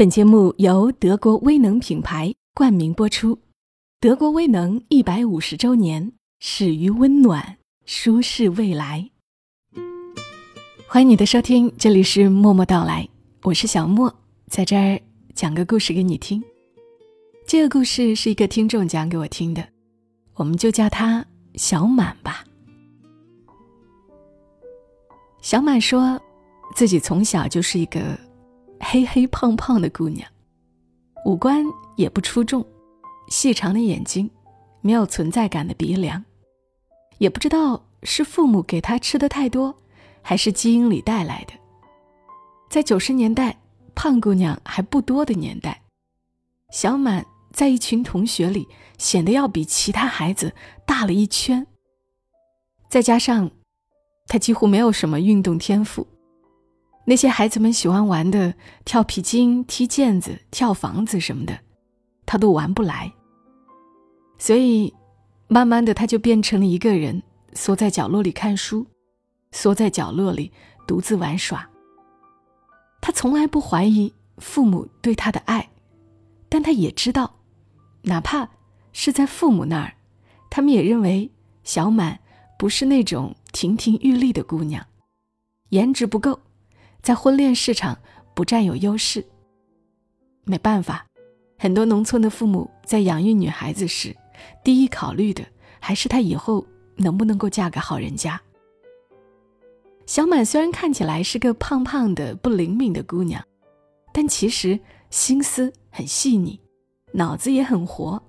[0.00, 3.38] 本节目由德国威能品牌冠名播出。
[4.00, 9.10] 德国威能一百五十周年，始于温暖，舒适未来。
[10.88, 13.06] 欢迎你的收听，这里是默默到来，
[13.42, 14.10] 我是小莫，
[14.46, 14.98] 在这儿
[15.34, 16.42] 讲个故事给你听。
[17.46, 19.62] 这个故事是一个听众讲给我听的，
[20.32, 21.22] 我们就叫他
[21.56, 22.42] 小满吧。
[25.42, 26.18] 小满说
[26.74, 28.18] 自己从小就是一个。
[28.80, 30.28] 黑黑胖胖的姑娘，
[31.24, 31.64] 五官
[31.96, 32.66] 也不出众，
[33.28, 34.28] 细长的眼睛，
[34.80, 36.24] 没有存在感的鼻梁，
[37.18, 39.76] 也不知道是父母给她吃的太多，
[40.22, 41.52] 还是基因里带来的。
[42.68, 43.60] 在九十年代，
[43.94, 45.82] 胖姑娘还不多的年代，
[46.72, 50.54] 小满在一群同学里显得要比其他孩子
[50.86, 51.66] 大了一圈。
[52.88, 53.50] 再加上，
[54.26, 56.06] 她几乎没有什么运动天赋。
[57.10, 61.58] 那些孩子们喜欢玩的跳皮筋、踢毽子、跳房子什么的，
[62.24, 63.12] 他都玩不来。
[64.38, 64.94] 所以，
[65.48, 67.20] 慢慢的，他就变成了一个人，
[67.52, 68.86] 缩在角落里看书，
[69.50, 70.52] 缩在角落里
[70.86, 71.68] 独自玩耍。
[73.00, 75.68] 他从来不怀疑父母对他的爱，
[76.48, 77.34] 但他也知道，
[78.02, 78.48] 哪怕
[78.92, 79.94] 是在父母那儿，
[80.48, 81.28] 他们也认为
[81.64, 82.20] 小满
[82.56, 84.86] 不是那种亭亭玉立的姑娘，
[85.70, 86.38] 颜值不够。
[87.02, 87.98] 在婚恋市场
[88.34, 89.24] 不占有优势。
[90.44, 91.06] 没办法，
[91.58, 94.16] 很多农村的父母在养育女孩子时，
[94.64, 95.44] 第一考虑的
[95.78, 98.40] 还是她以后能不能够嫁个好人家。
[100.06, 103.42] 小满虽然看起来是个胖胖的、不灵敏的姑娘，
[104.12, 106.60] 但其实心思很细腻，
[107.12, 108.20] 脑子也很活，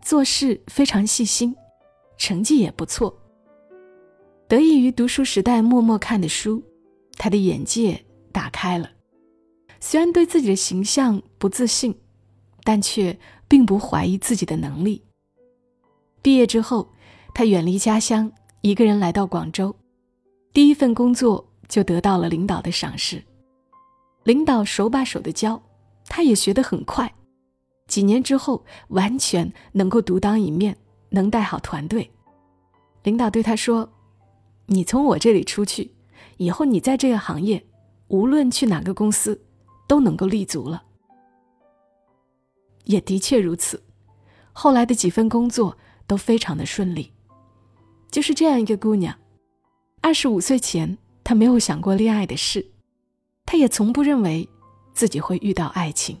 [0.00, 1.54] 做事非常细心，
[2.16, 3.14] 成绩也不错。
[4.48, 6.62] 得益于读书时代默默看的书，
[7.18, 8.05] 她的眼界。
[8.36, 8.90] 打开了，
[9.80, 11.98] 虽然对自己的形象不自信，
[12.64, 15.02] 但却并不怀疑自己的能力。
[16.20, 16.92] 毕业之后，
[17.32, 18.30] 他远离家乡，
[18.60, 19.74] 一个人来到广州，
[20.52, 23.24] 第一份工作就得到了领导的赏识。
[24.24, 25.62] 领导手把手的教，
[26.04, 27.10] 他也学得很快。
[27.88, 30.76] 几年之后，完全能够独当一面，
[31.08, 32.10] 能带好团队。
[33.02, 33.90] 领导对他说
[34.68, 35.94] ：“你从我这里出去，
[36.36, 37.64] 以后你在这个行业。”
[38.08, 39.40] 无论去哪个公司，
[39.88, 40.82] 都能够立足了。
[42.84, 43.82] 也的确如此，
[44.52, 47.12] 后来的几份工作都非常的顺利。
[48.10, 49.18] 就是这样一个姑娘，
[50.00, 52.64] 二十五岁前她没有想过恋爱的事，
[53.44, 54.48] 她也从不认为
[54.94, 56.16] 自己会遇到爱情。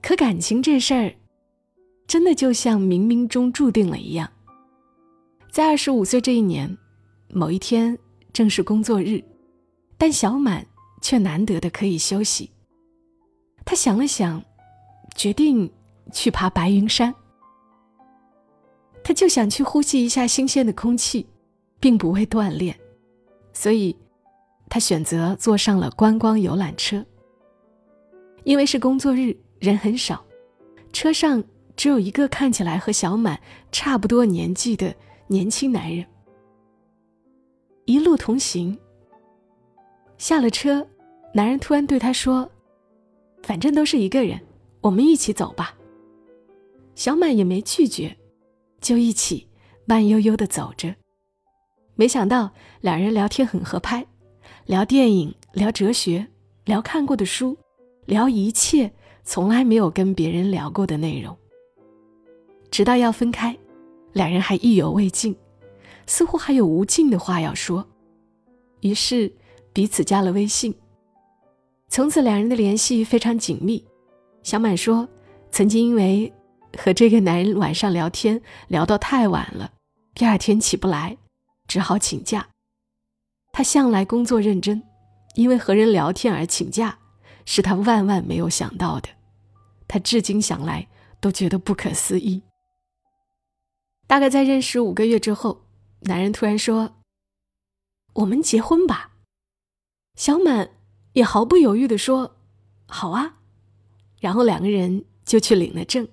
[0.00, 1.14] 可感情这事儿，
[2.06, 4.30] 真的就像冥冥中注定了一样。
[5.50, 6.78] 在二十五岁这一年，
[7.30, 7.98] 某一天
[8.32, 9.22] 正是工作日。
[9.96, 10.66] 但小满
[11.00, 12.50] 却难得的可以休息。
[13.64, 14.42] 他想了想，
[15.14, 15.72] 决定
[16.12, 17.14] 去爬白云山。
[19.02, 21.26] 他就想去呼吸一下新鲜的空气，
[21.78, 22.78] 并不会锻炼，
[23.52, 23.96] 所以，
[24.68, 27.04] 他选择坐上了观光游览车。
[28.44, 30.24] 因为是工作日，人很少，
[30.92, 31.42] 车上
[31.76, 33.40] 只有一个看起来和小满
[33.72, 34.94] 差不多年纪的
[35.26, 36.04] 年轻男人。
[37.86, 38.78] 一路同行。
[40.24, 40.88] 下了车，
[41.34, 42.50] 男人突然对他说
[43.44, 44.40] ：“反正都是一个人，
[44.80, 45.76] 我们一起走吧。”
[46.96, 48.16] 小满也没拒绝，
[48.80, 49.46] 就一起
[49.84, 50.94] 慢悠悠的走着。
[51.94, 54.06] 没想到两人聊天很合拍，
[54.64, 56.26] 聊电影，聊哲学，
[56.64, 57.54] 聊看过的书，
[58.06, 58.90] 聊一切
[59.24, 61.36] 从来没有跟别人聊过的内容。
[62.70, 63.54] 直到要分开，
[64.14, 65.36] 两人还意犹未尽，
[66.06, 67.86] 似乎还有无尽的话要说。
[68.80, 69.30] 于是。
[69.74, 70.72] 彼此加了微信，
[71.88, 73.84] 从此两人的联系非常紧密。
[74.44, 75.08] 小满说，
[75.50, 76.32] 曾经因为
[76.78, 79.72] 和这个男人晚上聊天聊到太晚了，
[80.14, 81.18] 第二天起不来，
[81.66, 82.48] 只好请假。
[83.52, 84.80] 他向来工作认真，
[85.34, 86.96] 因为和人聊天而请假，
[87.44, 89.08] 是他万万没有想到的。
[89.88, 90.86] 他至今想来
[91.20, 92.42] 都觉得不可思议。
[94.06, 95.62] 大概在认识五个月之后，
[96.02, 96.94] 男人突然说
[98.14, 99.10] ：“我们结婚吧。”
[100.14, 100.70] 小满
[101.14, 102.36] 也毫不犹豫地说
[102.86, 103.38] ：“好啊。”
[104.20, 106.08] 然后两个人就去领了证，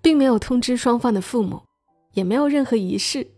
[0.00, 1.62] 并没有通知双方的父母，
[2.14, 3.30] 也没有任何仪式，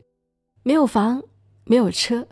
[0.62, 1.22] 没有房，
[1.64, 2.26] 没有车，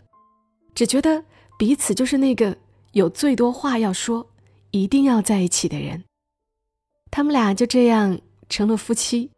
[0.73, 1.25] 只觉得
[1.59, 2.57] 彼此就是那个
[2.93, 4.31] 有最多话要说、
[4.71, 6.05] 一定要在一起的人。
[7.11, 8.19] 他们俩就这样
[8.49, 9.29] 成了夫妻。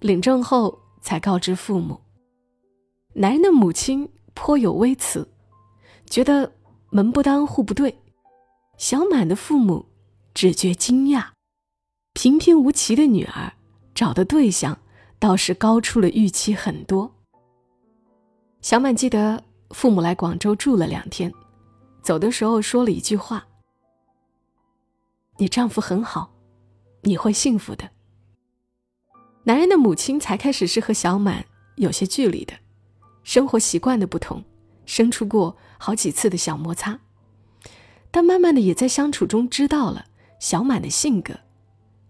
[0.00, 2.00] 领证后才告知父母，
[3.14, 5.28] 男人的母亲颇有微词，
[6.06, 6.52] 觉得。
[6.90, 7.96] 门不当户不对，
[8.76, 9.86] 小满的父母
[10.34, 11.28] 只觉惊讶。
[12.12, 13.52] 平平无奇的女儿，
[13.94, 14.76] 找的对象
[15.20, 17.14] 倒是高出了预期很多。
[18.60, 21.32] 小满记得父母来广州住了两天，
[22.02, 23.46] 走的时候说了一句话
[25.38, 26.32] ：“你丈夫很好，
[27.02, 27.88] 你会幸福的。”
[29.44, 31.46] 男人的母亲才开始是和小满
[31.76, 32.52] 有些距离的，
[33.22, 34.44] 生活习惯的不同，
[34.90, 36.98] 生出过好几次的小摩擦，
[38.10, 40.06] 但慢慢的也在相处中知道了
[40.40, 41.38] 小满的性格。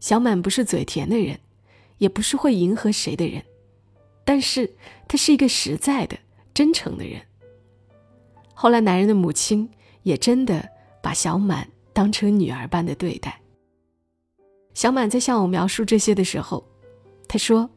[0.01, 1.41] 小满不是嘴甜的人，
[1.99, 3.45] 也不是会迎合谁的人，
[4.25, 4.73] 但是
[5.07, 6.17] 他是一个实在的、
[6.55, 7.21] 真诚的人。
[8.55, 9.69] 后来，男人的母亲
[10.03, 10.67] 也真的
[11.03, 13.43] 把小满当成女儿般的对待。
[14.73, 16.67] 小满在向我描述这些的时候，
[17.29, 17.69] 他说：“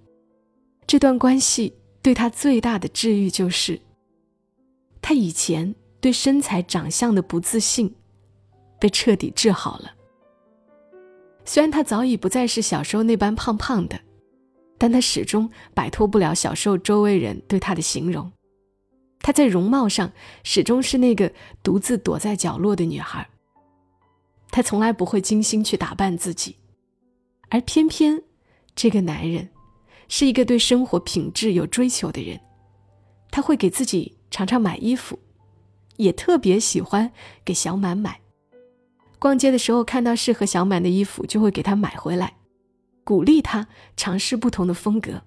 [0.87, 3.81] 这段关系对他最大的治愈，就是
[5.03, 7.93] 他以前对身材长相的不自信，
[8.79, 9.93] 被彻底治好了。”
[11.45, 13.99] 虽然他早已不再是小时候那般胖胖的，
[14.77, 18.31] 但他始终摆脱不了小时候周围人对他的形容。
[19.19, 20.11] 他在容貌上
[20.43, 23.29] 始终是那个独自躲在角落的女孩。
[24.51, 26.55] 他从来不会精心去打扮自己，
[27.49, 28.21] 而偏偏
[28.73, 29.49] 这个男人
[30.07, 32.39] 是一个对生活品质有追求的人。
[33.31, 35.19] 他会给自己常常买衣服，
[35.97, 37.11] 也特别喜欢
[37.45, 38.19] 给小满买。
[39.19, 42.37] 逛街的时候看到适合小满的衣服，就会给他买回来，
[43.03, 45.21] 鼓励他尝试不同的风格。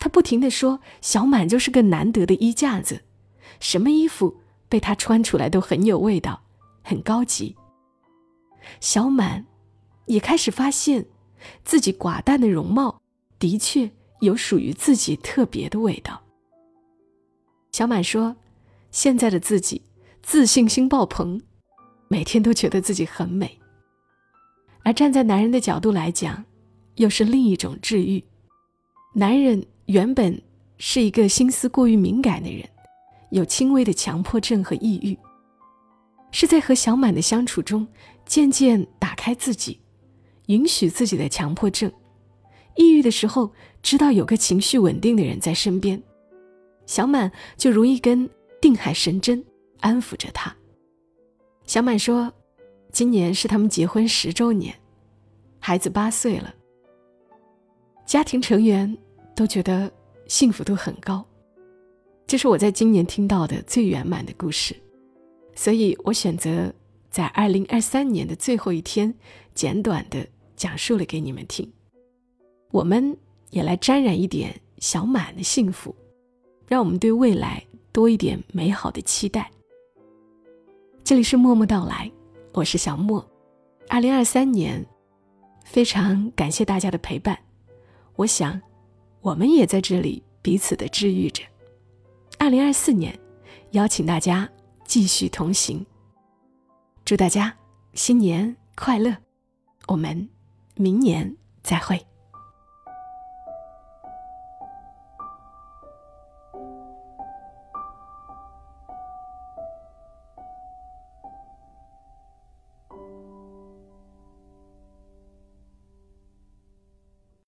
[0.00, 3.04] 他不停的说：“小满就是个难得的衣架子，
[3.60, 4.38] 什么衣服
[4.68, 6.42] 被他穿出来都很有味道，
[6.82, 7.54] 很高级。”
[8.80, 9.46] 小满
[10.06, 11.06] 也开始发现，
[11.64, 13.00] 自己寡淡的容貌
[13.38, 16.24] 的确有属于自己特别的味道。
[17.78, 18.34] 小满说
[18.90, 19.82] ：“现在的自己
[20.20, 21.40] 自信心爆棚。”
[22.10, 23.56] 每天都觉得自己很美，
[24.82, 26.44] 而站在男人的角度来讲，
[26.96, 28.24] 又是另一种治愈。
[29.14, 30.42] 男人原本
[30.76, 32.68] 是一个心思过于敏感的人，
[33.30, 35.16] 有轻微的强迫症和抑郁，
[36.32, 37.86] 是在和小满的相处中
[38.26, 39.78] 渐渐打开自己，
[40.46, 41.92] 允许自己的强迫症。
[42.74, 43.52] 抑郁的时候，
[43.84, 46.02] 知道有个情绪稳定的人在身边，
[46.88, 48.28] 小满就如一根
[48.62, 49.44] 定海神针，
[49.80, 50.56] 安抚着他。
[51.66, 52.32] 小满说
[52.90, 54.74] ：“今年是他们结婚十周年，
[55.60, 56.52] 孩子八岁了。
[58.06, 58.96] 家庭成员
[59.36, 59.92] 都觉得
[60.26, 61.22] 幸福度很高，
[62.26, 64.74] 这是我在今年听到的最圆满的故事，
[65.54, 66.72] 所以我选择
[67.10, 69.14] 在二零二三年的最后一天，
[69.54, 70.26] 简短的
[70.56, 71.70] 讲述了给你们听。
[72.70, 73.14] 我们
[73.50, 75.94] 也来沾染一点小满的幸福，
[76.68, 79.50] 让我们对未来多一点美好的期待。”
[81.02, 82.10] 这里是默默到来，
[82.52, 83.26] 我是小莫。
[83.88, 84.84] 二零二三年，
[85.64, 87.38] 非常感谢大家的陪伴。
[88.16, 88.60] 我想，
[89.22, 91.42] 我们也在这里彼此的治愈着。
[92.38, 93.18] 二零二四年，
[93.70, 94.46] 邀请大家
[94.84, 95.84] 继续同行。
[97.06, 97.56] 祝大家
[97.94, 99.16] 新年快乐！
[99.86, 100.28] 我们
[100.74, 102.04] 明年再会。